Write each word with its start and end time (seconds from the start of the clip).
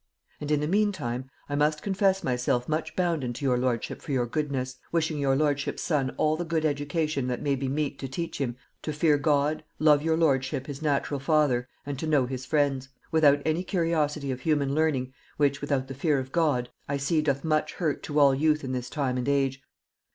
And, 0.39 0.49
in 0.49 0.61
the 0.61 0.67
meantime, 0.67 1.29
I 1.47 1.53
must 1.53 1.83
confess 1.83 2.23
myself 2.23 2.67
much 2.67 2.95
bounden 2.95 3.33
to 3.33 3.45
your 3.45 3.59
lordship 3.59 4.01
for 4.01 4.11
your 4.11 4.25
goodness; 4.25 4.77
wishing 4.91 5.19
your 5.19 5.35
lordship's 5.35 5.83
son 5.83 6.09
all 6.17 6.35
the 6.35 6.43
good 6.43 6.65
education 6.65 7.27
that 7.27 7.43
may 7.43 7.53
be 7.55 7.67
mete 7.67 7.99
to 7.99 8.07
teach 8.07 8.39
him 8.41 8.55
to 8.81 8.93
fear 8.93 9.19
God, 9.19 9.63
love 9.77 10.01
your 10.01 10.17
lordship 10.17 10.65
his 10.65 10.81
natural 10.81 11.19
father, 11.19 11.67
and 11.85 11.99
to 11.99 12.07
know 12.07 12.25
his 12.25 12.47
friends; 12.47 12.89
without 13.11 13.43
any 13.45 13.63
curiosity 13.63 14.31
of 14.31 14.39
human 14.41 14.73
learning, 14.73 15.13
which, 15.37 15.61
without 15.61 15.87
the 15.87 15.93
fear 15.93 16.17
of 16.17 16.31
God, 16.31 16.71
I 16.89 16.97
see 16.97 17.21
doth 17.21 17.43
much 17.43 17.73
hurt 17.75 18.01
to 18.01 18.17
all 18.17 18.33
youth 18.33 18.63
in 18.63 18.71
this 18.71 18.89
time 18.89 19.19
and 19.19 19.29
age. 19.29 19.61